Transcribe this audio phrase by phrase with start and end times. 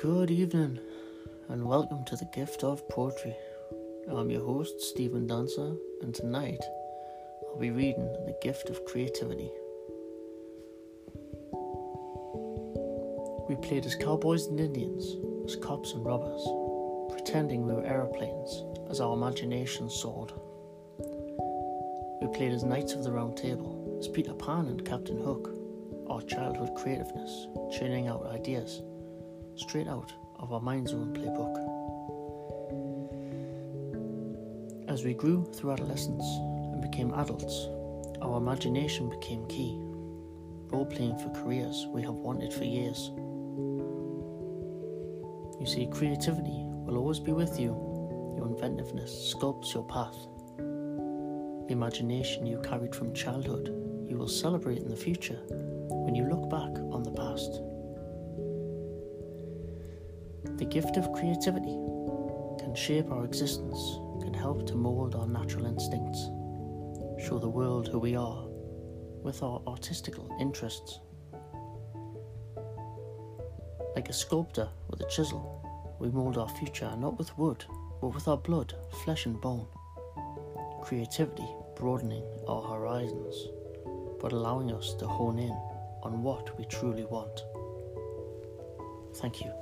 [0.00, 0.78] Good evening,
[1.48, 3.34] and welcome to the Gift of Poetry.
[4.08, 6.60] I'm your host, Stephen Dancer, and tonight
[7.48, 9.50] I'll be reading The Gift of Creativity.
[13.48, 16.46] We played as cowboys and Indians, as cops and robbers,
[17.10, 20.30] pretending we were aeroplanes as our imagination soared.
[22.22, 25.50] We played as Knights of the Round Table, as Peter Pan and Captain Hook,
[26.08, 28.82] our childhood creativeness, churning out ideas
[29.58, 31.54] straight out of our mind's own playbook.
[34.88, 36.24] As we grew through adolescence
[36.72, 37.68] and became adults,
[38.22, 39.76] our imagination became key,
[40.70, 43.10] role playing for careers we have wanted for years.
[45.60, 47.70] You see, creativity will always be with you.
[48.36, 50.16] Your inventiveness sculpts your path.
[50.56, 53.68] The imagination you carried from childhood,
[54.08, 57.60] you will celebrate in the future when you look back on the past.
[60.58, 61.78] The gift of creativity
[62.58, 63.78] can shape our existence,
[64.20, 66.18] can help to mould our natural instincts,
[67.24, 68.44] show the world who we are
[69.22, 70.98] with our artistical interests.
[73.94, 77.64] Like a sculptor with a chisel, we mould our future not with wood,
[78.00, 79.68] but with our blood, flesh, and bone.
[80.82, 83.46] Creativity broadening our horizons,
[84.20, 85.56] but allowing us to hone in
[86.02, 87.44] on what we truly want.
[89.18, 89.52] Thank you.